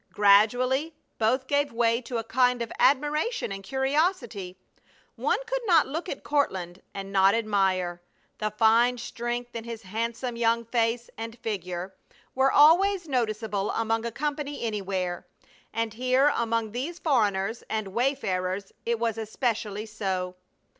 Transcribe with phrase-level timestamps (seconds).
[0.11, 4.57] Gradually both gave way to a kind of admiration and curiosity.
[5.15, 8.01] One could not look at Courtland and not admire.
[8.39, 11.93] The fine strength in his handsome young face and figure
[12.33, 15.27] were always noticeable among a company anywhere,
[15.71, 20.35] and here among these foreigners and wayfarers it was especially so.